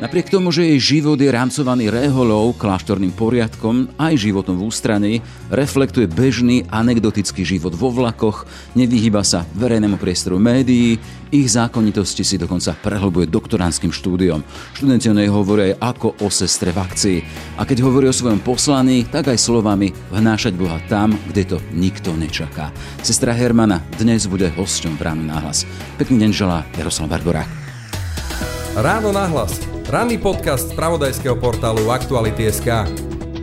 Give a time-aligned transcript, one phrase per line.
[0.00, 5.14] Napriek tomu, že jej život je rámcovaný reholou, kláštorným poriadkom, aj životom v ústraní,
[5.52, 10.96] reflektuje bežný anekdotický život vo vlakoch, nevyhýba sa verejnému priestoru médií,
[11.28, 14.40] ich zákonitosti si dokonca prehlbuje doktoránskym štúdiom.
[14.72, 17.18] Študenti o nej hovoria aj ako o sestre v akcii.
[17.60, 22.16] A keď hovorí o svojom poslaní, tak aj slovami vnášať Boha tam, kde to nikto
[22.16, 22.72] nečaká.
[23.04, 25.68] Sestra Hermana dnes bude hosťom v Ráno náhlas.
[26.00, 27.50] Pekný deň želá Jaroslav Barborák.
[28.80, 32.86] Ráno náhlas Ranný podcast z pravodajského portálu Aktuality.sk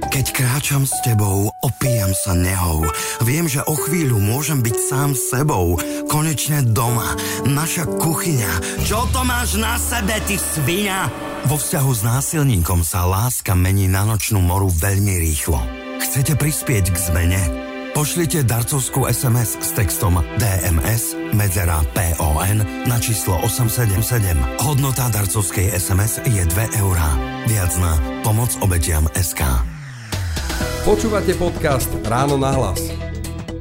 [0.08, 2.88] Keď kráčam s tebou, opíjam sa nehou.
[3.28, 5.76] Viem, že o chvíľu môžem byť sám sebou.
[6.08, 7.20] Konečne doma.
[7.44, 8.80] Naša kuchyňa.
[8.80, 11.12] Čo to máš na sebe, ty svinia?
[11.52, 15.60] Vo vzťahu s násilníkom sa láska mení na nočnú moru veľmi rýchlo.
[16.00, 17.67] Chcete prispieť k zmene?
[17.98, 24.38] Pošlite darcovskú SMS s textom DMS medzera PON na číslo 877.
[24.62, 27.18] Hodnota darcovskej SMS je 2 eurá.
[27.50, 29.50] Viac na pomoc obetiam SK.
[30.86, 32.86] Počúvate podcast Ráno na hlas.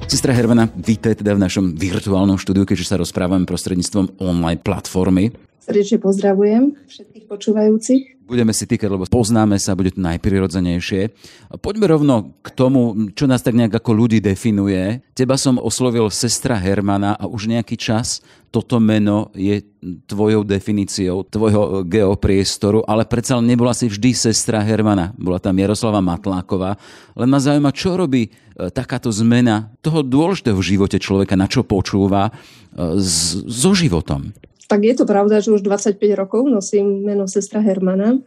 [0.05, 5.33] Sestra Hermana, vítaj teda v našom virtuálnom štúdiu, keďže sa rozprávame prostredníctvom online platformy.
[5.65, 11.15] Srdečne pozdravujem všetkých počúvajúcich budeme si týkať, lebo poznáme sa, bude to najprirodzenejšie.
[11.63, 15.01] Poďme rovno k tomu, čo nás tak nejak ako ľudí definuje.
[15.15, 19.61] Teba som oslovil sestra Hermana a už nejaký čas toto meno je
[20.09, 25.13] tvojou definíciou, tvojho geopriestoru, ale predsa nebola si vždy sestra Hermana.
[25.15, 26.81] Bola tam Jaroslava Matláková.
[27.15, 28.31] Len ma zaujíma, čo robí e,
[28.73, 32.99] takáto zmena toho dôležitého v živote človeka, na čo počúva, e,
[33.45, 34.33] so životom
[34.67, 38.19] tak je to pravda, že už 25 rokov nosím meno sestra Hermana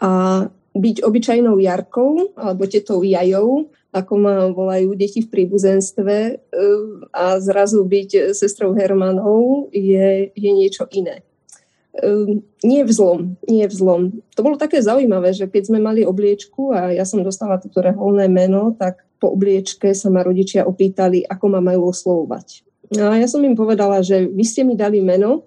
[0.00, 6.34] a byť obyčajnou Jarkou alebo tetou Jajou, ako ma volajú deti v príbuzenstve e,
[7.14, 11.22] a zrazu byť sestrou Hermanou je, je niečo iné.
[11.94, 14.02] E, nie v zlom, nie v zlom.
[14.34, 18.26] To bolo také zaujímavé, že keď sme mali obliečku a ja som dostala toto reholné
[18.26, 22.66] meno, tak po obliečke sa ma rodičia opýtali, ako ma majú oslovovať.
[22.98, 25.46] A ja som im povedala, že vy ste mi dali meno,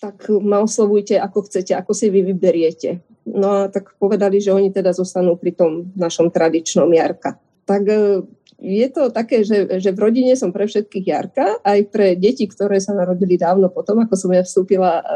[0.00, 3.00] tak ma oslovujte ako chcete, ako si vy vyberiete.
[3.24, 7.40] No a tak povedali, že oni teda zostanú pri tom našom tradičnom Jarka.
[7.64, 8.20] Tak e,
[8.60, 12.76] je to také, že, že v rodine som pre všetkých Jarka, aj pre deti, ktoré
[12.84, 15.12] sa narodili dávno potom, ako som ja vstúpila e, e,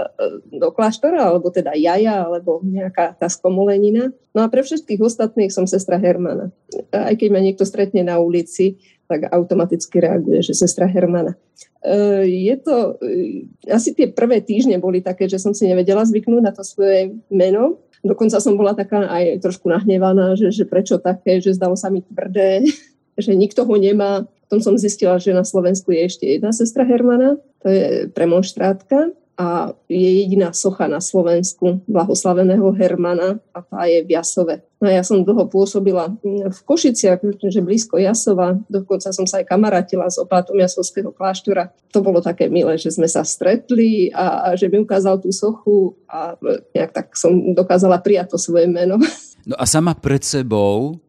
[0.56, 4.08] do kláštora, alebo teda jaja, alebo nejaká tá skomolenina.
[4.32, 6.48] No a pre všetkých ostatných som sestra Hermana.
[6.96, 11.32] Aj keď ma niekto stretne na ulici, tak automaticky reaguje, že sestra Hermana.
[11.80, 16.42] E, je to, e, asi tie prvé týždne boli také, že som si nevedela zvyknúť
[16.44, 17.80] na to svoje meno.
[18.04, 22.04] Dokonca som bola taká aj trošku nahnevaná, že, že prečo také, že zdalo sa mi
[22.04, 22.68] tvrdé,
[23.24, 24.28] že nikto ho nemá.
[24.46, 29.70] Potom som zistila, že na Slovensku je ešte jedna sestra Hermana, to je premonštrátka a
[29.86, 34.66] je jediná socha na Slovensku blahoslaveného Hermana a tá je v Jasove.
[34.82, 40.10] No ja som dlho pôsobila v Košiciach, že blízko Jasova, dokonca som sa aj kamarátila
[40.10, 41.70] s opátom Jasovského kláštora.
[41.94, 45.94] To bolo také milé, že sme sa stretli a, a že mi ukázal tú sochu
[46.10, 46.34] a
[46.74, 48.98] nejak tak som dokázala prijať to svoje meno.
[49.48, 51.00] No a sama pred sebou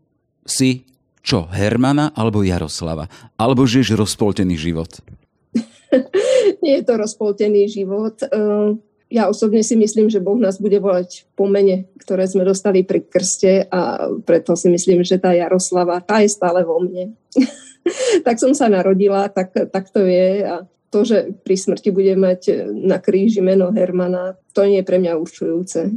[0.47, 0.87] si
[1.19, 3.11] čo, Hermana alebo Jaroslava?
[3.35, 5.03] Alebo žiješ rozpoltený život?
[6.63, 8.19] nie je to rozpoltený život.
[8.29, 12.85] Ehm, ja osobne si myslím, že Boh nás bude volať po mene, ktoré sme dostali
[12.85, 17.17] pri krste a preto si myslím, že tá Jaroslava, tá je stále vo mne.
[18.25, 22.69] tak som sa narodila, tak, tak to je a to, že pri smrti bude mať
[22.73, 25.93] na kríži meno Hermana, to nie je pre mňa určujúce.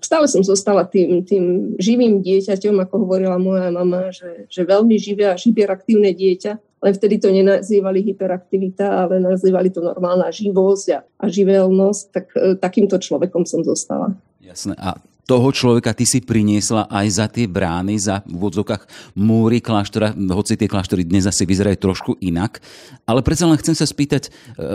[0.00, 5.28] Stále som zostala tým, tým živým dieťaťom, ako hovorila moja mama, že, že veľmi živé
[5.28, 11.24] a hyperaktívne dieťa, len vtedy to nenazývali hyperaktivita, ale nazývali to normálna živosť a, a
[11.30, 14.10] živelnosť, tak e, takýmto človekom som zostala.
[14.42, 14.74] Jasné.
[14.82, 18.50] A toho človeka ty si priniesla aj za tie brány, za v
[19.14, 22.58] múry kláštora, hoci tie kláštory dnes asi vyzerajú trošku inak.
[23.06, 24.30] Ale predsa len chcem sa spýtať, e,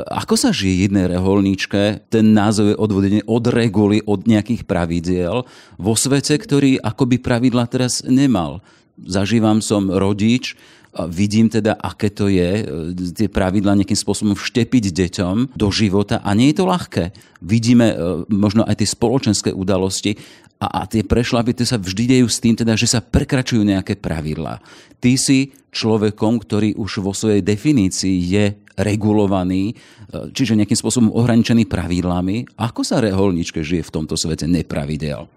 [0.08, 5.44] ako sa žije jednej reholníčke, ten názov je odvodený od reguly, od nejakých pravidiel,
[5.76, 8.64] vo svete, ktorý akoby pravidla teraz nemal.
[8.98, 10.58] Zažívam som rodič,
[11.06, 16.34] vidím teda, aké to je, e, tie pravidla nejakým spôsobom vštepiť deťom do života a
[16.34, 17.14] nie je to ľahké.
[17.46, 17.96] Vidíme e,
[18.34, 20.18] možno aj tie spoločenské udalosti
[20.58, 24.02] a, a tie prešlapy tie sa vždy dejú s tým, teda, že sa prekračujú nejaké
[24.02, 24.58] pravidlá.
[24.98, 31.70] Ty si človekom, ktorý už vo svojej definícii je regulovaný, e, čiže nejakým spôsobom ohraničený
[31.70, 32.58] pravidlami.
[32.58, 35.30] Ako sa reholničke žije v tomto svete nepravidel?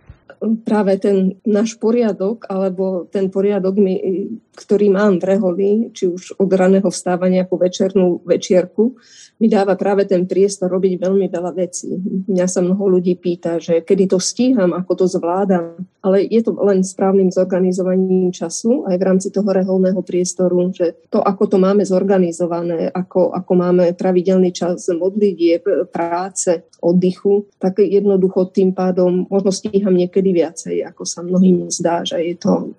[0.64, 3.76] Práve ten náš poriadok, alebo ten poriadok,
[4.56, 8.96] ktorý mám v reholi, či už od raného vstávania po večernú večierku,
[9.40, 11.96] mi dáva práve ten priestor robiť veľmi veľa vecí.
[12.28, 16.52] Mňa sa mnoho ľudí pýta, že kedy to stíham, ako to zvládam, ale je to
[16.60, 21.80] len správnym zorganizovaním času aj v rámci toho reholného priestoru, že to, ako to máme
[21.88, 29.96] zorganizované, ako, ako máme pravidelný čas modlitie, práce, oddychu, tak jednoducho tým pádom možno stíham
[29.96, 32.76] niekedy viacej, ako sa mnohým zdá, že je to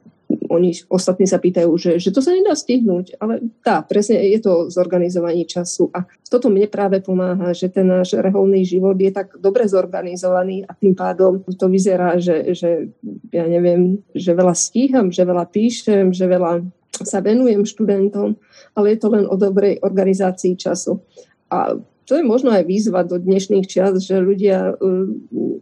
[0.51, 4.67] oni ostatní sa pýtajú, že, že to sa nedá stihnúť, ale tá, presne je to
[4.67, 9.63] zorganizovanie času a toto mne práve pomáha, že ten náš reholný život je tak dobre
[9.67, 12.91] zorganizovaný a tým pádom to vyzerá, že, že
[13.31, 16.67] ja neviem, že veľa stíham, že veľa píšem, že veľa
[17.01, 18.35] sa venujem študentom,
[18.75, 20.99] ale je to len o dobrej organizácii času.
[21.47, 25.07] A to je možno aj výzva do dnešných čas, že ľudia uh,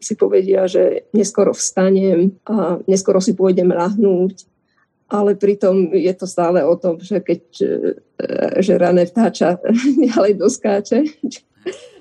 [0.02, 4.50] si povedia, že neskoro vstanem a neskoro si pôjdem lahnúť
[5.10, 7.70] ale pritom je to stále o tom, že keď e,
[8.62, 9.58] že rané vtáča
[10.14, 11.00] ďalej doskáče.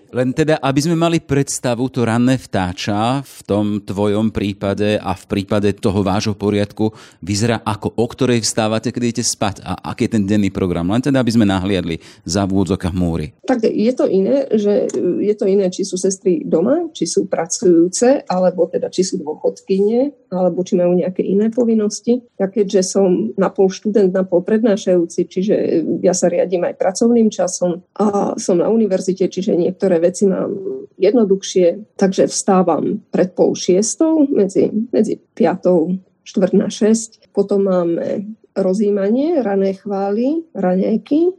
[0.08, 5.24] Len teda, aby sme mali predstavu, to ranné vtáča v tom tvojom prípade a v
[5.28, 10.16] prípade toho vášho poriadku vyzerá ako o ktorej vstávate, keď idete spať a aký je
[10.16, 10.88] ten denný program.
[10.88, 13.36] Len teda, aby sme nahliadli za vôdzokách múry.
[13.44, 14.88] Tak je to iné, že
[15.20, 20.32] je to iné, či sú sestry doma, či sú pracujúce, alebo teda či sú dôchodkyne,
[20.32, 22.24] alebo či majú nejaké iné povinnosti.
[22.40, 25.54] Ja keďže som na pol študent, na pol prednášajúci, čiže
[26.00, 30.54] ja sa riadím aj pracovným časom a som na univerzite, čiže niektoré veci mám
[30.98, 35.94] jednoduchšie, takže vstávam pred pol šiestou, medzi, medzi piatou,
[36.26, 37.30] štvrt na šesť.
[37.32, 38.26] Potom máme
[38.58, 41.32] rozímanie, rané chvály, raňajky.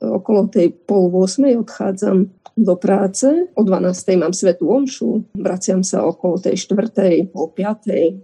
[0.00, 2.28] Okolo tej pol 8 odchádzam
[2.60, 3.26] do práce.
[3.56, 4.20] O 12.
[4.20, 5.24] mám svetú omšu.
[5.34, 8.20] Vraciam sa okolo tej štvrtej, pol piatej.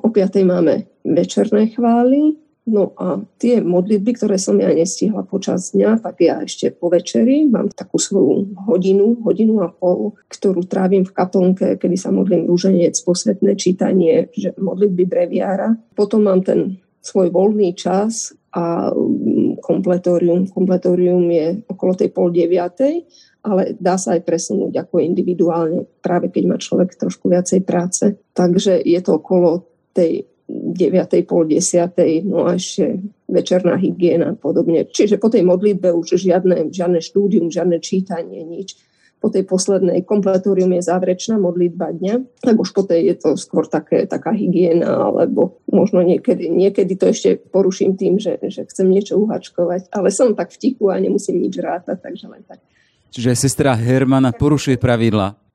[0.00, 2.38] O piatej máme večerné chvály.
[2.68, 7.48] No a tie modlitby, ktoré som ja nestihla počas dňa, tak ja ešte po večeri
[7.48, 12.92] mám takú svoju hodinu, hodinu a pol, ktorú trávim v kaplnke, kedy sa modlím rúženec,
[12.92, 15.80] posvetné čítanie, že modlitby breviára.
[15.96, 20.44] Potom mám ten svoj voľný čas a mm, kompletórium.
[20.52, 23.08] Kompletórium je okolo tej pol deviatej,
[23.48, 28.20] ale dá sa aj presunúť ako individuálne, práve keď má človek trošku viacej práce.
[28.36, 29.64] Takže je to okolo
[29.96, 31.28] tej 9.
[31.28, 32.24] pol 10.
[32.24, 34.88] no a ešte večerná hygiena a podobne.
[34.88, 38.80] Čiže po tej modlitbe už žiadne, žiadne štúdium, žiadne čítanie, nič.
[39.18, 43.66] Po tej poslednej kompletórium je záverečná modlitba dňa, tak už po tej je to skôr
[43.66, 49.18] také, taká hygiena, alebo možno niekedy, niekedy to ešte poruším tým, že, že chcem niečo
[49.18, 52.62] uhačkovať, ale som tak v tichu a nemusím nič rátať, takže len tak.
[53.10, 55.47] Čiže sestra Hermana porušuje pravidla.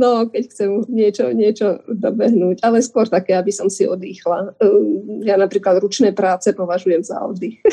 [0.00, 4.56] No, keď chcem niečo, niečo dobehnúť, ale skôr také, aby som si odýchla.
[4.56, 7.60] Ehm, ja napríklad ručné práce považujem za oddych.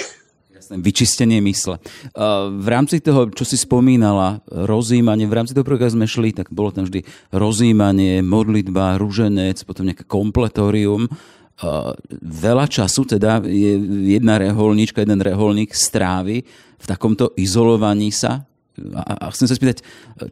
[0.58, 1.78] Jasné, vyčistenie mysle.
[2.50, 6.74] V rámci toho, čo si spomínala, rozímanie, v rámci toho programu sme šli, tak bolo
[6.74, 11.06] tam vždy rozímanie, modlitba, rúženec, potom nejaké kompletórium.
[12.26, 13.78] Veľa času teda je
[14.18, 16.42] jedna reholníčka, jeden reholník strávi
[16.78, 18.42] v takomto izolovaní sa
[18.94, 19.78] a, chcem sa spýtať,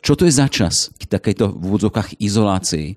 [0.01, 2.87] čo to je za čas v takejto v úvodzovkách izolácii?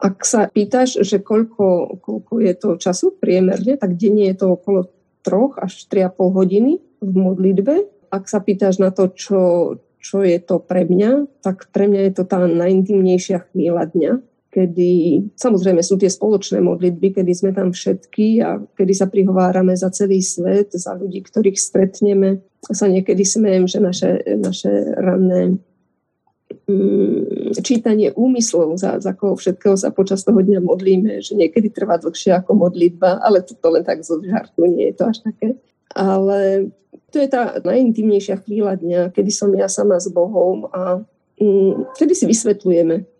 [0.00, 4.88] Ak sa pýtaš, že koľko, koľko je to času priemerne, tak denne je to okolo
[5.20, 6.72] 3 až 3,5 hodiny
[7.04, 7.74] v modlitbe.
[8.08, 9.40] Ak sa pýtaš na to, čo,
[10.00, 14.12] čo je to pre mňa, tak pre mňa je to tá najintimnejšia chvíľa dňa,
[14.50, 14.90] kedy
[15.38, 20.18] samozrejme sú tie spoločné modlitby, kedy sme tam všetky a kedy sa prihovárame za celý
[20.26, 22.42] svet, za ľudí, ktorých stretneme.
[22.66, 24.10] Sa niekedy smejem, že naše,
[24.42, 25.62] naše ranné
[26.66, 32.02] mm, čítanie úmyslov, za, za koho všetkého sa počas toho dňa modlíme, že niekedy trvá
[32.02, 35.48] dlhšie ako modlitba, ale to len tak zo žartu, nie je to až také.
[35.94, 36.70] Ale
[37.14, 41.06] to je tá najintimnejšia chvíľa dňa, kedy som ja sama s Bohom a
[41.38, 43.19] mm, vtedy si vysvetlujeme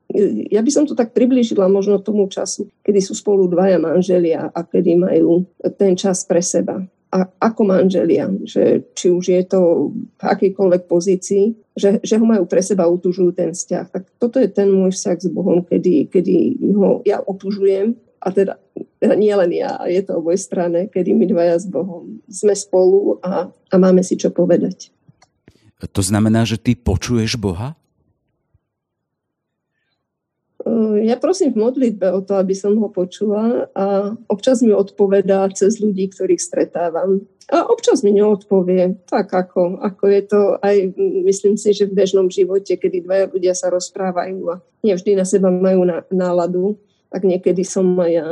[0.50, 4.60] ja by som to tak priblížila možno tomu času, kedy sú spolu dvaja manželia a
[4.66, 5.46] kedy majú
[5.78, 6.82] ten čas pre seba.
[7.10, 12.46] A ako manželia, že či už je to v akejkoľvek pozícii, že, že ho majú
[12.46, 13.86] pre seba, utužujú ten vzťah.
[13.90, 18.62] Tak toto je ten môj vzťah s Bohom, kedy, kedy ho ja otužujem a teda,
[19.02, 23.18] teda nie len ja, je to oboj strane, kedy my dvaja s Bohom sme spolu
[23.26, 24.94] a, a máme si čo povedať.
[25.80, 27.79] To znamená, že ty počuješ Boha?
[30.70, 35.50] Eh, ja prosím v modlitbe o to, aby som ho počula a občas mi odpovedá
[35.50, 37.26] cez ľudí, ktorých stretávam.
[37.50, 40.76] A občas mi neodpovie, tak ako, ako je to aj,
[41.26, 45.50] myslím si, že v bežnom živote, kedy dvaja ľudia sa rozprávajú a nevždy na seba
[45.50, 46.78] majú na, náladu,
[47.10, 48.26] tak niekedy som aj ja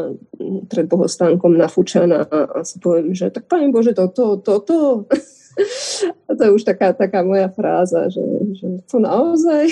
[0.70, 4.62] pred bohostánkom nafúčaná a, a si poviem, že tak Pane Bože, toto, toto.
[4.70, 4.78] To.
[6.30, 8.22] a to je už taká, taká moja fráza, že,
[8.54, 9.66] že to naozaj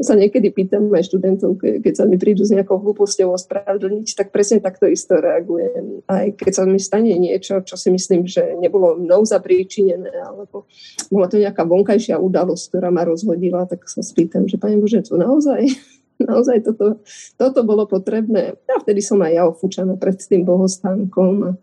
[0.00, 4.62] sa niekedy pýtam aj študentov, keď sa mi prídu s nejakou hlúposťou ospravedlniť, tak presne
[4.62, 6.02] takto isto reagujem.
[6.08, 10.66] Aj keď sa mi stane niečo, čo si myslím, že nebolo mnou zapríčinené, alebo
[11.10, 15.18] bola to nejaká vonkajšia udalosť, ktorá ma rozhodila, tak sa spýtam, že Pane Bože, to
[15.18, 15.66] naozaj
[16.30, 17.02] naozaj toto,
[17.36, 18.54] toto bolo potrebné.
[18.70, 21.58] A vtedy som aj ja ofúčaná pred tým bohostánkom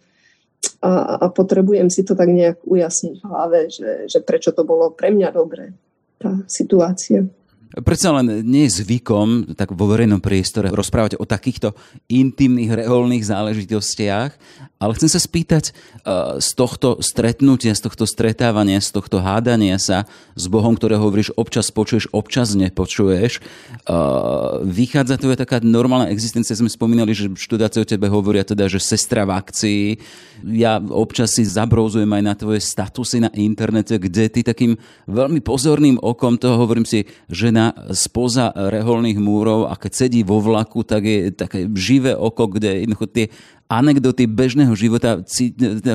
[0.81, 4.93] a, a potrebujem si to tak nejak ujasniť v hlave, že, že prečo to bolo
[4.93, 5.73] pre mňa dobré,
[6.17, 7.25] tá situácia.
[7.71, 11.71] Predsa len nie je zvykom tak vo verejnom priestore rozprávať o takýchto
[12.11, 14.31] intimných, reholných záležitostiach,
[14.81, 20.09] ale chcem sa spýtať eh, z tohto stretnutia, z tohto stretávania, z tohto hádania sa
[20.35, 23.39] s Bohom, ktoré hovoríš, občas počuješ, občas nepočuješ.
[23.39, 23.91] Eh,
[24.67, 26.57] vychádza to je taká normálna existencia.
[26.57, 29.83] Sme spomínali, že študáci o tebe hovoria teda, že sestra v akcii.
[30.57, 34.75] Ja občas si zabrouzujem aj na tvoje statusy na internete, kde ty takým
[35.05, 40.41] veľmi pozorným okom toho hovorím si, žena žena spoza reholných múrov a keď sedí vo
[40.41, 43.30] vlaku, tak je také živé oko, kde jednoducho tie
[43.70, 45.22] anekdoty bežného života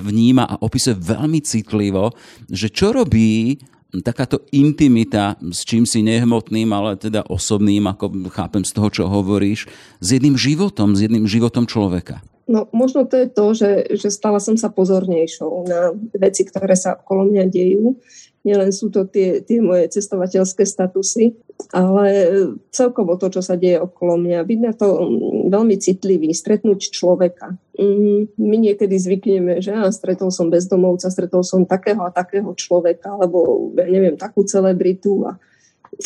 [0.01, 2.15] vníma a opisuje veľmi citlivo,
[2.49, 3.59] že čo robí
[4.05, 9.71] takáto intimita s čím si nehmotným, ale teda osobným, ako chápem z toho, čo hovoríš,
[10.01, 12.21] s jedným životom, s jedným životom človeka.
[12.47, 16.95] No možno to je to, že, že stala som sa pozornejšou na veci, ktoré sa
[16.95, 17.99] okolo mňa dejú.
[18.47, 21.35] Nielen sú to tie, tie moje cestovateľské statusy,
[21.75, 22.07] ale
[22.71, 24.47] celkovo to, čo sa deje okolo mňa.
[24.47, 27.59] Byť na to mm, veľmi citlivý, stretnúť človeka.
[27.75, 33.19] Mm, my niekedy zvykneme, že ja stretol som bezdomovca, stretol som takého a takého človeka,
[33.19, 35.35] alebo ja neviem, takú celebritu a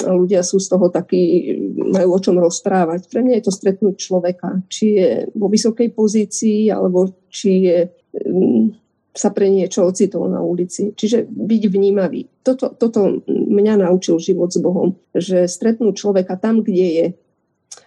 [0.06, 3.10] a ľudia sú z toho takí, majú o čom rozprávať.
[3.10, 7.78] Pre mňa je to stretnúť človeka, či je vo vysokej pozícii, alebo či je
[8.14, 8.64] mm,
[9.10, 10.94] sa pre niečo ocitol na ulici.
[10.94, 12.30] Čiže byť vnímavý.
[12.46, 17.06] Toto, toto mňa naučil život s Bohom, že stretnúť človeka tam, kde je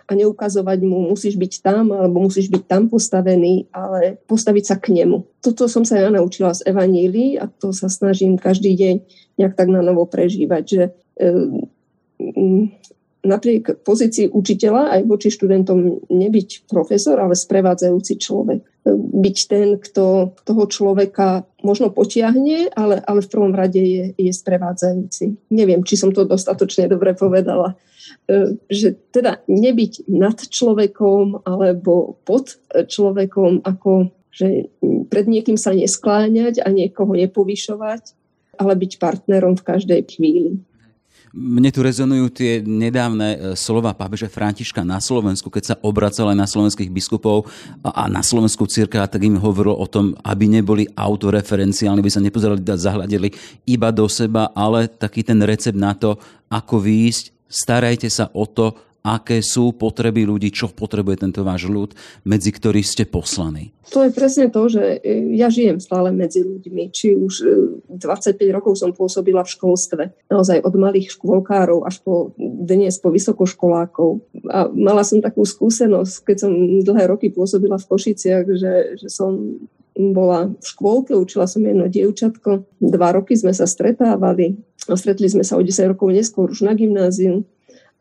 [0.03, 4.99] a neukazovať mu, musíš byť tam, alebo musíš byť tam postavený, ale postaviť sa k
[4.99, 5.23] nemu.
[5.39, 8.95] Toto som sa ja naučila z Evanílii a to sa snažím každý deň
[9.39, 10.83] nejak tak na novo prežívať, že
[11.19, 11.31] e,
[13.23, 18.61] napriek pozícii učiteľa aj voči študentom nebyť profesor, ale sprevádzajúci človek.
[18.93, 25.49] Byť ten, kto toho človeka možno potiahne, ale, ale v prvom rade je, je sprevádzajúci.
[25.55, 27.79] Neviem, či som to dostatočne dobre povedala.
[28.27, 34.73] E, že teda nebyť nad človekom alebo pod človekom, ako že
[35.13, 38.17] pred niekým sa neskláňať a niekoho nepovyšovať,
[38.57, 40.57] ale byť partnerom v každej chvíli.
[41.33, 46.37] Mne tu rezonujú tie nedávne e, slova pápeža Františka na Slovensku, keď sa obracal aj
[46.37, 47.49] na slovenských biskupov
[47.81, 52.61] a na slovenskú církev, tak im hovoril o tom, aby neboli autoreferenciálni, aby sa nepozerali,
[52.61, 53.33] zahľadili
[53.65, 56.21] iba do seba, ale taký ten recept na to,
[56.53, 61.91] ako výjsť, starajte sa o to, aké sú potreby ľudí, čo potrebuje tento váš ľud,
[62.23, 63.75] medzi ktorý ste poslaní.
[63.91, 66.87] To je presne to, že e, ja žijem stále medzi ľuďmi.
[66.87, 67.33] Či už
[67.91, 70.03] 25 e, rokov som pôsobila v školstve.
[70.31, 74.23] Naozaj od malých škôlkárov až po dnes po vysokoškolákov.
[74.47, 76.51] A mala som takú skúsenosť, keď som
[76.87, 79.59] dlhé roky pôsobila v Košiciach, že, že som
[79.93, 82.65] bola v škôlke, učila som jedno dievčatko.
[82.81, 84.57] Dva roky sme sa stretávali.
[84.79, 87.45] Stretli sme sa o 10 rokov neskôr už na gymnáziu.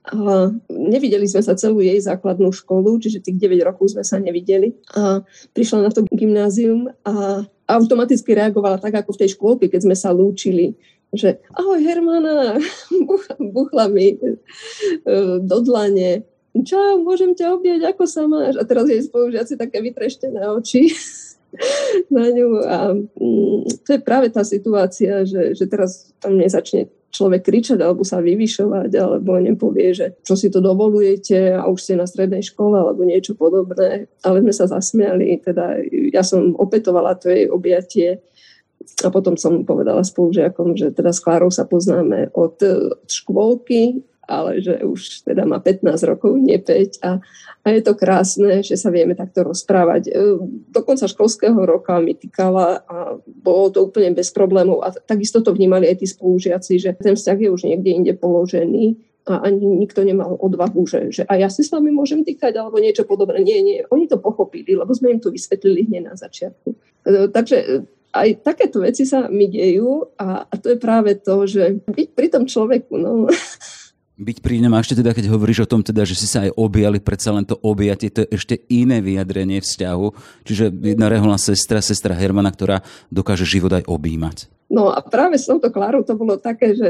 [0.03, 4.75] A nevideli sme sa celú jej základnú školu, čiže tých 9 rokov sme sa nevideli.
[4.99, 5.23] A
[5.55, 10.11] prišla na to gymnázium a automaticky reagovala tak, ako v tej škôlke, keď sme sa
[10.11, 10.75] lúčili
[11.13, 12.57] že ahoj Hermana,
[13.55, 14.35] buchla mi e,
[15.45, 16.25] do dlane,
[16.65, 18.57] čau, môžem ťa objať, ako sa máš?
[18.57, 20.89] A teraz jej spolužiaci také vytreštené oči
[22.17, 27.45] na ňu a mm, to je práve tá situácia, že, že teraz tam nezačne človek
[27.45, 32.09] kričať alebo sa vyvyšovať alebo nepovie, že čo si to dovolujete a už ste na
[32.09, 34.09] strednej škole alebo niečo podobné.
[34.25, 35.79] Ale sme sa zasmiali, teda
[36.09, 38.25] ja som opetovala to jej objatie
[39.05, 44.63] a potom som povedala spolužiakom, že teda s Klárou sa poznáme od, od škôlky ale
[44.63, 47.19] že už teda má 15 rokov, nie 5 a,
[47.63, 50.03] a je to krásne, že sa vieme takto rozprávať.
[50.07, 50.11] E,
[50.71, 55.51] do konca školského roka mi týkala a bolo to úplne bez problémov a takisto to
[55.51, 60.03] vnímali aj tí spolužiaci, že ten vzťah je už niekde inde položený a ani nikto
[60.03, 63.39] nemal odvahu, že, že a ja si s vami môžem týkať alebo niečo podobné.
[63.43, 66.69] Nie, nie, oni to pochopili, lebo sme im to vysvetlili hneď na začiatku.
[67.07, 71.81] E, takže aj takéto veci sa mi dejú a, a to je práve to, že
[71.89, 73.27] byť pri tom človeku, no,
[74.23, 74.73] byť pri ňom.
[74.73, 77.43] A ešte teda, keď hovoríš o tom, teda, že si sa aj objali, predsa len
[77.43, 80.07] to objatie, to je ešte iné vyjadrenie vzťahu.
[80.47, 84.49] Čiže jedna reholná sestra, sestra Hermana, ktorá dokáže život aj objímať.
[84.73, 86.89] No a práve s touto Klárou to bolo také, že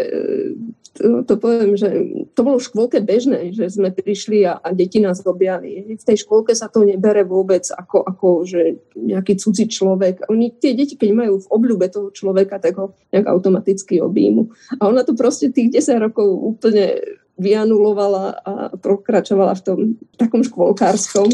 [0.94, 1.90] to, to poviem, že
[2.30, 5.98] to bolo v škôlke bežné, že sme prišli a, a deti nás objali.
[5.98, 10.30] V tej škôlke sa to nebere vôbec ako, ako že nejaký cudzí človek.
[10.30, 14.52] Oni, tie deti, keď majú v obľúbe toho človeka, tak ho nejak automaticky objímu.
[14.78, 17.00] A ona to proste tých 10 rokov úplne
[17.40, 19.78] vyanulovala a pokračovala v tom
[20.20, 21.32] takom škôlkárskom,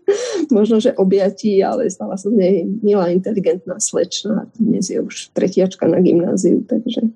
[0.56, 4.52] možno, že objatí, ale stala som nej milá, inteligentná slečna.
[4.60, 7.08] Dnes je už tretiačka na gymnáziu, takže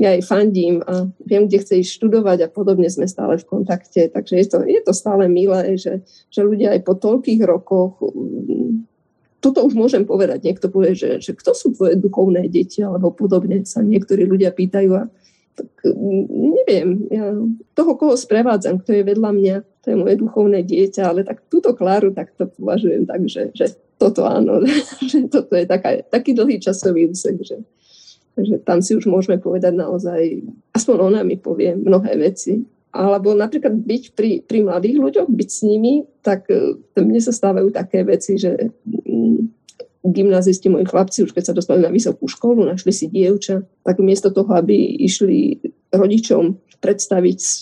[0.00, 4.08] ja jej fandím a viem, kde chce ísť študovať a podobne sme stále v kontakte.
[4.08, 6.00] Takže je to, je to stále milé, že,
[6.32, 8.00] že ľudia aj po toľkých rokoch
[9.40, 10.44] toto už môžem povedať.
[10.44, 14.90] Niekto povie, že, že kto sú tvoje duchovné deti alebo podobne sa niektorí ľudia pýtajú
[14.96, 15.08] a
[15.56, 15.70] tak
[16.30, 17.34] neviem, ja
[17.74, 21.72] toho, koho sprevádzam, kto je vedľa mňa, to je moje duchovné dieťa, ale tak túto
[21.72, 24.64] Kláru tak to považujem tak, že, že toto áno,
[25.10, 27.60] že toto je taká, taký dlhý časový úsek, že,
[28.40, 30.40] že tam si už môžeme povedať naozaj,
[30.72, 32.64] aspoň ona mi povie mnohé veci.
[32.90, 37.70] Alebo napríklad byť pri, pri mladých ľuďoch, byť s nimi, tak e, mne sa stávajú
[37.70, 38.50] také veci, že
[39.06, 39.59] mm,
[40.04, 44.32] gymnázisti, moji chlapci, už keď sa dostali na vysokú školu, našli si dievča, tak miesto
[44.32, 44.72] toho, aby
[45.04, 45.60] išli
[45.92, 47.52] rodičom predstaviť e,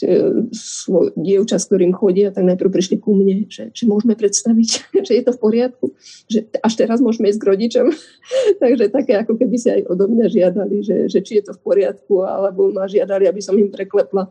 [0.54, 4.68] svoj dievča, s ktorým chodia, tak najprv prišli ku mne, že, že môžeme predstaviť,
[5.06, 5.86] že je to v poriadku,
[6.30, 7.86] že až teraz môžeme ísť k rodičom.
[8.62, 11.60] Takže také, ako keby si aj odo mňa žiadali, že, že či je to v
[11.66, 14.30] poriadku, alebo ma žiadali, aby som im preklepla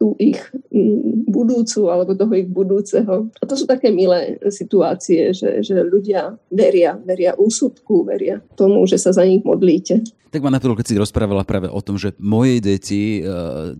[0.00, 0.40] tú ich
[0.72, 3.28] mm, budúcu alebo toho ich budúceho.
[3.36, 8.96] A to sú také milé situácie, že, že ľudia veria, veria úsudku, veria tomu, že
[8.96, 10.00] sa za nich modlíte.
[10.30, 13.26] Tak ma napadlo, keď si rozprávala práve o tom, že moje deti, e,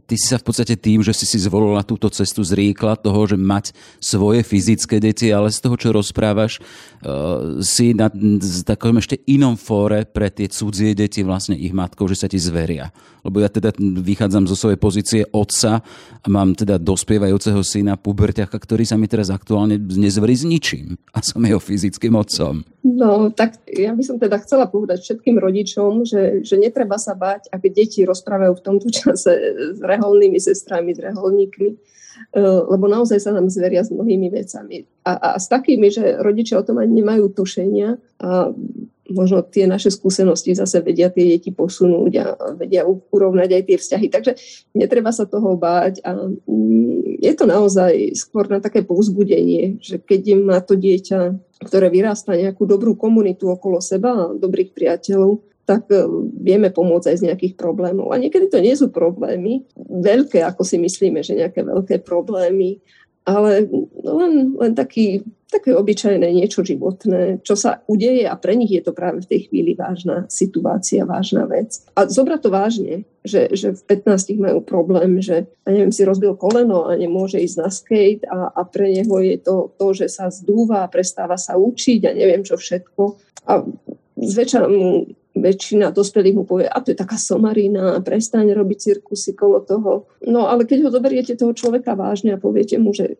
[0.02, 3.38] ty si sa v podstate tým, že si si zvolila túto cestu zriekla toho, že
[3.38, 3.70] mať
[4.02, 6.60] svoje fyzické deti, ale z toho, čo rozprávaš, e,
[7.62, 8.10] si na
[8.66, 12.90] takom ešte inom fóre pre tie cudzie deti vlastne ich matkou, že sa ti zveria.
[13.22, 15.86] Lebo ja teda vychádzam zo svojej pozície otca
[16.20, 21.22] a mám teda dospievajúceho syna puberťaka, ktorý sa mi teraz aktuálne nezverí s ničím a
[21.22, 22.66] som jeho fyzickým otcom.
[22.82, 27.52] No, tak ja by som teda chcela povedať všetkým rodičom, že, že netreba sa báť,
[27.52, 29.32] ak deti rozprávajú v tomto čase
[29.76, 31.76] s reholnými sestrami, s reholníkmi, e,
[32.42, 34.88] lebo naozaj sa nám zveria s mnohými vecami.
[35.04, 38.52] A, a s takými, že rodičia o tom ani nemajú tušenia a
[39.12, 44.06] možno tie naše skúsenosti zase vedia tie deti posunúť a vedia urovnať aj tie vzťahy.
[44.08, 44.32] Takže
[44.74, 50.22] netreba sa toho báť a mm, je to naozaj skôr na také povzbudenie, že keď
[50.40, 56.02] má to dieťa, ktoré vyrastá nejakú dobrú komunitu okolo seba, dobrých priateľov, tak e,
[56.40, 58.10] vieme pomôcť aj z nejakých problémov.
[58.10, 62.82] A niekedy to nie sú problémy veľké, ako si myslíme, že nejaké veľké problémy,
[63.30, 63.70] ale
[64.02, 68.90] len, len taký, také obyčajné niečo životné, čo sa udeje a pre nich je to
[68.90, 71.82] práve v tej chvíli vážna situácia, vážna vec.
[71.94, 76.34] A zobrať to vážne, že, že v 15 majú problém, že ja neviem, si rozbil
[76.34, 80.26] koleno a nemôže ísť na skate a, a pre neho je to, to, že sa
[80.30, 83.02] zdúva prestáva sa učiť a neviem čo všetko.
[83.46, 83.62] A
[84.18, 89.62] zväčša mu väčšina dospelých mu povie, a to je taká somarina, prestaň robiť cirkusy kolo
[89.62, 90.10] toho.
[90.26, 93.14] No ale keď ho zoberiete toho človeka vážne a poviete mu, že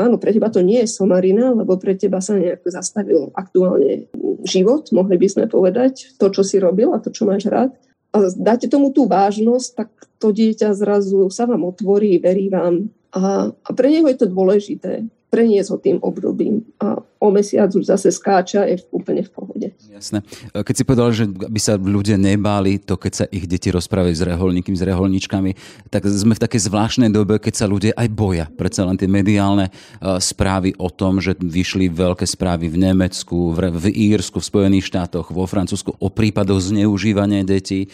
[0.00, 4.08] áno, pre teba to nie je somarina, lebo pre teba sa nejak zastavil aktuálne
[4.48, 7.76] život, mohli by sme povedať, to, čo si robil a to, čo máš rád.
[8.10, 12.90] A dáte tomu tú vážnosť, tak to dieťa zrazu sa vám otvorí, verí vám.
[13.14, 17.86] A, a pre neho je to dôležité preniesť ho tým obdobím a o mesiac už
[17.86, 19.66] zase skáča, je úplne v pohode.
[19.86, 20.26] Jasné.
[20.50, 24.26] Keď si povedal, že by sa ľudia nebáli to, keď sa ich deti rozprávajú s
[24.26, 25.50] reholníkmi, s reholničkami,
[25.92, 28.46] tak sme v takej zvláštnej dobe, keď sa ľudia aj boja.
[28.50, 29.70] Predsa len tie mediálne
[30.02, 35.44] správy o tom, že vyšli veľké správy v Nemecku, v, Írsku, v Spojených štátoch, vo
[35.46, 37.92] Francúzsku o prípadoch zneužívania detí.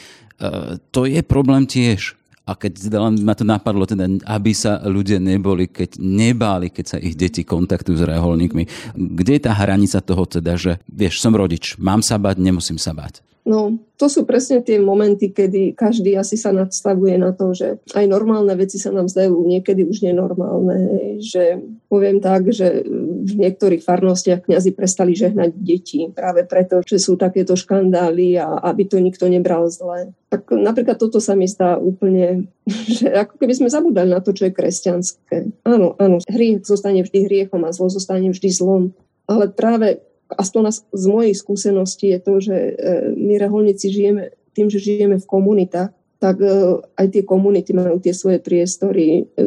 [0.92, 5.66] To je problém tiež a keď teda ma to napadlo, teda, aby sa ľudia neboli,
[5.66, 8.94] keď nebáli, keď sa ich deti kontaktujú s reholníkmi.
[8.94, 12.94] Kde je tá hranica toho teda, že vieš, som rodič, mám sa bať, nemusím sa
[12.94, 13.26] bať?
[13.46, 18.02] No, to sú presne tie momenty, kedy každý asi sa nadstavuje na to, že aj
[18.10, 20.74] normálne veci sa nám zdajú niekedy už nenormálne.
[21.22, 22.82] Že poviem tak, že
[23.22, 28.82] v niektorých farnostiach kňazi prestali žehnať deti práve preto, že sú takéto škandály a aby
[28.90, 30.10] to nikto nebral zle.
[30.26, 32.50] Tak napríklad toto sa mi zdá úplne,
[32.98, 35.54] že ako keby sme zabudali na to, čo je kresťanské.
[35.62, 38.90] Áno, áno, hriech zostane vždy hriechom a zlo zostane vždy zlom.
[39.30, 42.72] Ale práve aspoň z mojej skúsenosti je to, že e,
[43.14, 48.16] my reholníci žijeme tým, že žijeme v komunitách, tak e, aj tie komunity majú tie
[48.16, 49.44] svoje priestory e,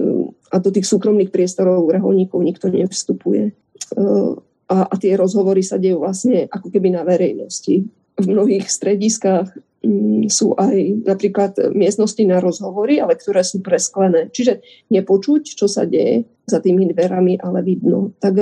[0.54, 3.54] a do tých súkromných priestorov reholníkov nikto nevstupuje.
[4.70, 7.90] A, a tie rozhovory sa dejú vlastne ako keby na verejnosti.
[8.18, 9.50] V mnohých strediskách
[9.82, 14.30] mm, sú aj napríklad miestnosti na rozhovory, ale ktoré sú presklené.
[14.30, 14.62] Čiže
[14.94, 18.14] nepočuť, čo sa deje za tými dverami, ale vidno.
[18.22, 18.34] Tak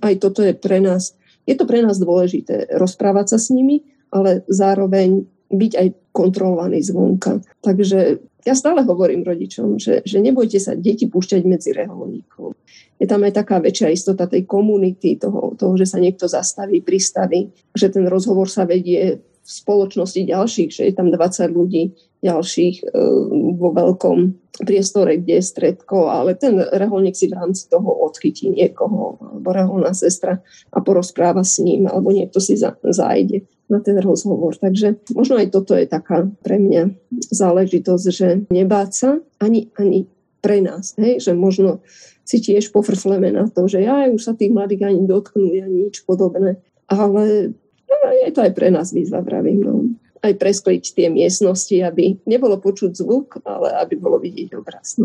[0.00, 1.14] aj toto je pre nás,
[1.46, 7.42] je to pre nás dôležité rozprávať sa s nimi, ale zároveň byť aj kontrolovaný zvonka.
[7.62, 12.56] Takže ja stále hovorím rodičom, že, že nebojte sa deti púšťať medzi reholníkov.
[13.00, 17.52] Je tam aj taká väčšia istota tej komunity, toho, toho, že sa niekto zastaví, pristaví,
[17.72, 23.00] že ten rozhovor sa vedie v spoločnosti ďalších, že je tam 20 ľudí ďalších e,
[23.56, 24.18] vo veľkom
[24.60, 29.96] priestore, kde je stredko, ale ten reholník si v rámci toho odchytí niekoho, alebo reholná
[29.96, 34.52] sestra a porozpráva s ním, alebo niekto si za, zájde na ten rozhovor.
[34.60, 36.92] Takže možno aj toto je taká pre mňa
[37.32, 40.10] záležitosť, že nebáť sa ani, ani
[40.44, 41.24] pre nás, hej?
[41.24, 41.80] že možno
[42.24, 46.04] si tiež pofrfleme na to, že ja už sa tých mladých ani dotknú, ani nič
[46.04, 46.60] podobné.
[46.90, 47.54] Ale
[48.26, 49.60] je to aj pre nás výzva, vravím.
[49.62, 49.74] No
[50.20, 55.00] aj preskliť tie miestnosti, aby nebolo počuť zvuk, ale aby bolo vidieť obraz.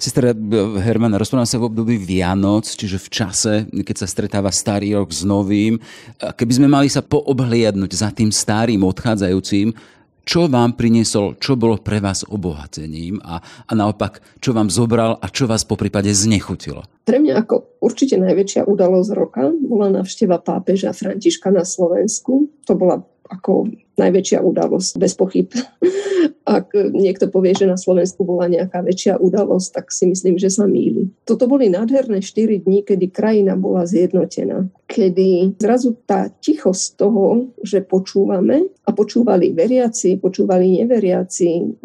[0.00, 0.32] Sestra
[0.80, 5.22] Herman, rozprávam sa v období Vianoc, čiže v čase, keď sa stretáva starý rok s
[5.24, 5.76] novým.
[6.16, 9.76] Keby sme mali sa poobhliadnúť za tým starým odchádzajúcim,
[10.28, 15.26] čo vám priniesol, čo bolo pre vás obohatením a, a naopak, čo vám zobral a
[15.32, 16.84] čo vás po prípade znechutilo?
[17.08, 22.52] Pre mňa ako určite najväčšia udalosť roka bola navšteva pápeža Františka na Slovensku.
[22.68, 25.48] To bola ako najväčšia udalosť, bez pochyb.
[26.48, 30.64] Ak niekto povie, že na Slovensku bola nejaká väčšia udalosť, tak si myslím, že sa
[30.64, 31.12] míli.
[31.28, 34.64] Toto boli nádherné 4 dní, kedy krajina bola zjednotená.
[34.88, 41.84] Kedy zrazu tá tichosť toho, že počúvame a počúvali veriaci, počúvali neveriaci.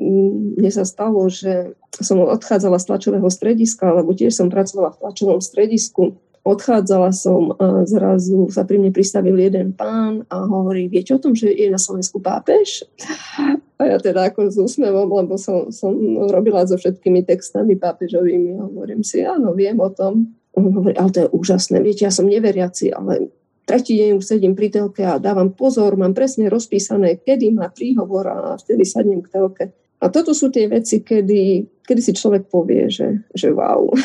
[0.55, 5.43] Mne sa stalo, že som odchádzala z tlačového strediska, alebo tiež som pracovala v tlačovom
[5.43, 11.19] stredisku odchádzala som a zrazu sa pri mne pristavil jeden pán a hovorí, viete o
[11.19, 12.83] tom, že je na Slovensku pápež?
[13.81, 15.91] A ja teda ako s úsmevom, lebo som, som
[16.31, 20.39] robila so všetkými textami pápežovými, hovorím si, áno, viem o tom.
[20.55, 23.33] On hovorí, ale to je úžasné, viete, ja som neveriaci, ale
[23.67, 28.29] tretí deň už sedím pri telke a dávam pozor, mám presne rozpísané, kedy má príhovor
[28.29, 29.65] a vtedy sadnem k telke.
[29.99, 33.91] A toto sú tie veci, kedy, kedy si človek povie, že, že wow.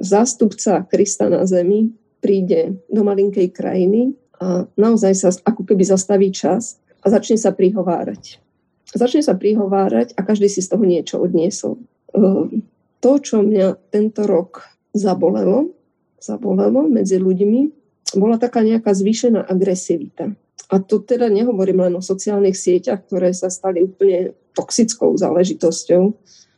[0.00, 6.80] zástupca Krista na zemi príde do malinkej krajiny a naozaj sa ako keby zastaví čas
[7.00, 8.40] a začne sa prihovárať.
[8.92, 11.80] Začne sa prihovárať a každý si z toho niečo odniesol.
[12.12, 12.64] Ehm,
[13.00, 14.64] to, čo mňa tento rok
[14.96, 15.72] zabolelo,
[16.20, 17.60] zabolelo medzi ľuďmi,
[18.16, 20.32] bola taká nejaká zvýšená agresivita.
[20.66, 26.10] A to teda nehovorím len o sociálnych sieťach, ktoré sa stali úplne toxickou záležitosťou,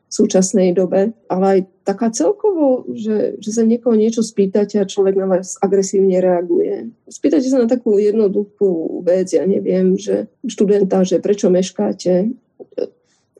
[0.08, 5.20] v súčasnej dobe, ale aj taká celkovo, že, že sa niekoho niečo spýtate a človek
[5.20, 6.88] na vás agresívne reaguje.
[7.12, 12.32] Spýtate sa na takú jednoduchú vec, ja neviem, že študenta, že prečo meškáte,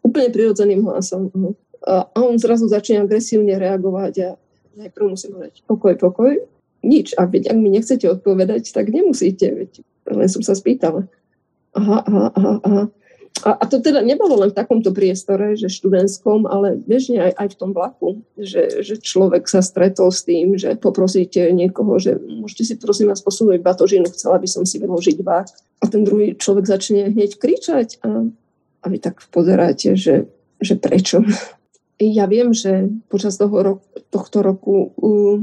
[0.05, 1.33] úplne prirodzeným hlasom.
[1.89, 4.29] A, a on zrazu začne agresívne reagovať a
[4.77, 6.33] najprv musím povedať pokoj, pokoj,
[6.85, 7.17] nič.
[7.17, 9.71] A veď, ak mi nechcete odpovedať, tak nemusíte, veď
[10.09, 11.09] len som sa spýtala.
[11.77, 12.85] Aha, aha, aha, aha.
[13.47, 17.49] A, a to teda nebolo len v takomto priestore, že študentskom, ale bežne aj, aj
[17.55, 22.63] v tom vlaku, že, že človek sa stretol s tým, že poprosíte niekoho, že môžete
[22.67, 25.55] si prosím vás posunúť batožinu, chcela by som si vyložiť vlak.
[25.79, 28.27] A ten druhý človek začne hneď kričať a,
[28.83, 30.27] a vy tak pozeráte, že,
[30.59, 31.23] že prečo.
[31.99, 35.43] Ja viem, že počas toho roku, tohto roku uh,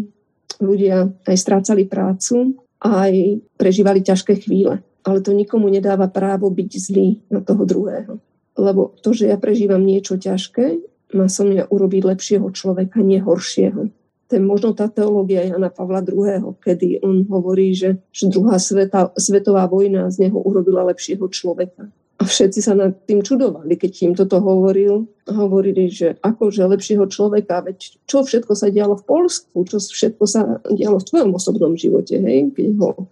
[0.63, 7.22] ľudia aj strácali prácu, aj prežívali ťažké chvíle ale to nikomu nedáva právo byť zlý
[7.30, 8.18] na toho druhého.
[8.58, 10.82] Lebo to, že ja prežívam niečo ťažké,
[11.13, 13.94] má som mňa urobiť lepšieho človeka, nie horšieho.
[14.26, 19.13] To je možno tá teológia Jana Pavla II., kedy on hovorí, že, že druhá sveta,
[19.13, 21.94] svetová vojna z neho urobila lepšieho človeka.
[22.26, 25.06] Všetci sa nad tým čudovali, keď im toto hovoril.
[25.26, 30.62] Hovorili, že akože lepšieho človeka, veď čo všetko sa dialo v Polsku, čo všetko sa
[30.70, 32.54] dialo v tvojom osobnom živote, hej?
[32.54, 33.04] keď ho e,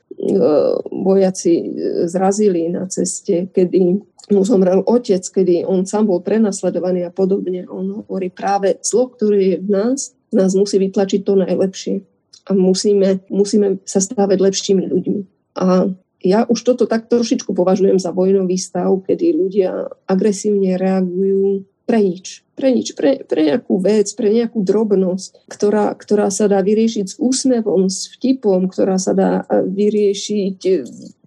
[0.93, 1.65] vojaci e,
[2.06, 3.97] zrazili na ceste, kedy
[4.30, 7.65] mu zomrel otec, kedy on sám bol prenasledovaný a podobne.
[7.67, 11.95] On hovorí práve zlo, ktoré je v nás, nás musí vytlačiť to najlepšie.
[12.47, 15.21] A musíme, musíme sa stávať lepšími ľuďmi.
[15.60, 15.88] A
[16.23, 22.47] ja už toto tak trošičku považujem za vojnový stav, kedy ľudia agresívne reagujú, pre nič.
[22.55, 27.15] Pre nič, pre, pre nejakú vec, pre nejakú drobnosť, ktorá, ktorá sa dá vyriešiť s
[27.19, 30.73] úsmevom, s vtipom, ktorá sa dá e, vyriešiť e,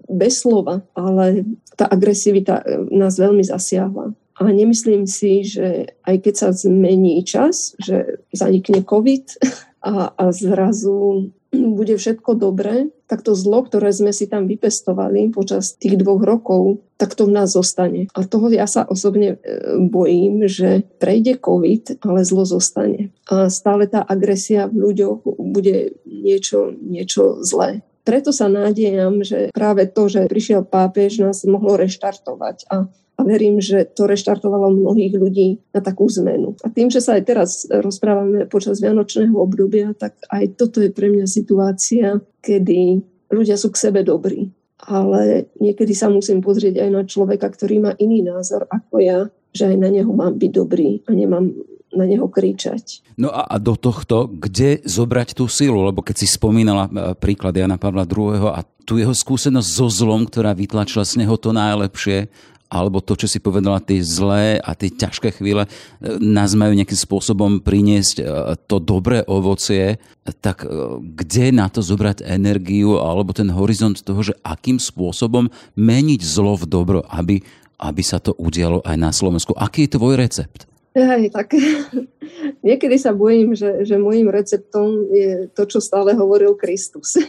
[0.07, 1.45] bez slova, ale
[1.77, 4.17] tá agresivita e, nás veľmi zasiahla.
[4.37, 9.43] A nemyslím si, že aj keď sa zmení čas, že zanikne COVID
[9.93, 11.35] a, a zrazu
[11.79, 16.83] bude všetko dobré, tak to zlo, ktoré sme si tam vypestovali počas tých dvoch rokov,
[16.99, 18.11] tak to v nás zostane.
[18.17, 23.15] A toho ja sa osobne e, bojím, že prejde COVID, ale zlo zostane.
[23.31, 27.87] A stále tá agresia v ľuďoch bude niečo, niečo zlé.
[28.07, 33.65] Preto sa nádejam, že práve to, že prišiel pápež, nás mohlo reštartovať a a verím,
[33.65, 36.53] že to reštartovalo mnohých ľudí na takú zmenu.
[36.61, 41.09] A tým, že sa aj teraz rozprávame počas Vianočného obdobia, tak aj toto je pre
[41.09, 43.01] mňa situácia, kedy
[43.33, 44.53] ľudia sú k sebe dobrí.
[44.77, 49.19] Ale niekedy sa musím pozrieť aj na človeka, ktorý má iný názor ako ja,
[49.57, 51.57] že aj na neho mám byť dobrý a nemám
[51.97, 53.01] na neho kričať.
[53.17, 55.81] No a, do tohto, kde zobrať tú silu?
[55.81, 58.53] Lebo keď si spomínala e, príklad Jana Pavla II.
[58.53, 62.29] a tu jeho skúsenosť so zlom, ktorá vytlačila z neho to najlepšie,
[62.67, 65.69] alebo to, čo si povedala, tie zlé a tie ťažké chvíle e,
[66.19, 68.25] nás majú nejakým spôsobom priniesť e,
[68.67, 70.03] to dobré ovocie,
[70.43, 75.47] tak e, kde na to zobrať energiu alebo ten horizont toho, že akým spôsobom
[75.79, 77.39] meniť zlo v dobro, aby,
[77.79, 79.55] aby sa to udialo aj na Slovensku.
[79.55, 80.67] Aký je tvoj recept?
[80.97, 81.55] Hej, tak
[82.67, 87.15] niekedy sa bojím, že, že môjim receptom je to, čo stále hovoril Kristus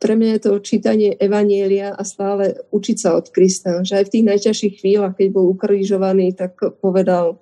[0.00, 3.84] pre mňa je to čítanie Evanielia a stále učiť sa od Krista.
[3.84, 7.36] Že aj v tých najťažších chvíľach, keď bol ukrižovaný, tak povedal,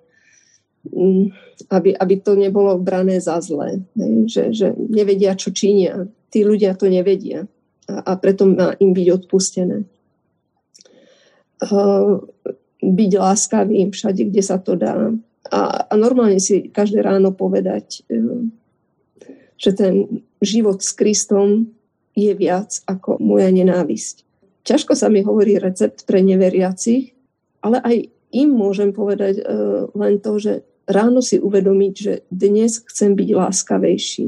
[0.90, 1.30] mm,
[1.70, 3.86] aby, aby to nebolo brané za zlé.
[4.26, 6.10] Že, že nevedia, čo činia.
[6.34, 7.46] Tí ľudia to nevedia.
[7.86, 9.86] A, a preto má im byť odpustené.
[12.82, 15.14] Byť láskavý všade, kde sa to dá.
[15.54, 18.50] A, a normálne si každé ráno povedať, uh,
[19.54, 21.77] že ten život s Kristom
[22.18, 24.26] je viac ako moja nenávisť.
[24.66, 27.14] Ťažko sa mi hovorí recept pre neveriacich,
[27.62, 27.96] ale aj
[28.35, 34.26] im môžem povedať uh, len to, že ráno si uvedomiť, že dnes chcem byť láskavejší.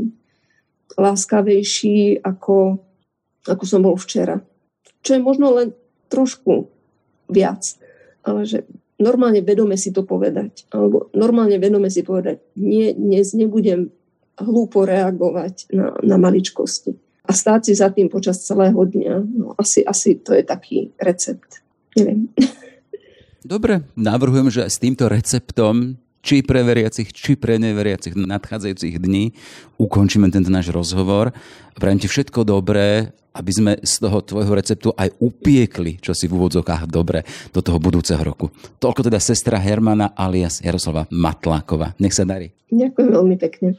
[0.97, 2.79] Láskavejší ako,
[3.45, 4.41] ako som bol včera.
[5.03, 5.75] Čo je možno len
[6.09, 6.71] trošku
[7.29, 7.77] viac,
[8.25, 8.65] ale že
[9.01, 10.69] normálne vedome si to povedať.
[10.73, 13.93] Alebo normálne vedome si povedať, nie, dnes nebudem
[14.41, 19.15] hlúpo reagovať na, na maličkosti a stáť si za tým počas celého dňa.
[19.37, 21.61] No, asi, asi to je taký recept.
[21.99, 22.33] Neviem.
[23.41, 29.33] Dobre, navrhujem, že s týmto receptom či pre veriacich, či pre neveriacich nadchádzajúcich dní
[29.81, 31.33] ukončíme tento náš rozhovor.
[31.81, 36.37] Prajem ti všetko dobré, aby sme z toho tvojho receptu aj upiekli, čo si v
[36.37, 38.53] úvodzokách dobre do toho budúceho roku.
[38.83, 41.97] Toľko teda sestra Hermana alias Jaroslava Matláková.
[42.03, 42.53] Nech sa darí.
[42.69, 43.79] Ďakujem veľmi pekne.